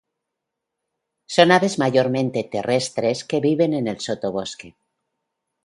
Son 1.35 1.49
aves 1.57 1.75
mayormente 1.83 2.39
terrestres, 2.53 3.17
que 3.29 3.39
viven 3.47 3.75
en 3.75 3.87
el 3.93 3.99
sotobosque. 4.07 4.75